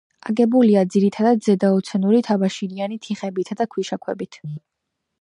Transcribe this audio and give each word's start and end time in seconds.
აგებულია 0.29 0.81
ძირითადად 0.95 1.43
ზედაეოცენური 1.49 2.23
თაბაშირიანი 2.31 3.01
თიხებითა 3.07 3.61
და 3.63 3.73
ქვიშაქვებით. 3.77 4.45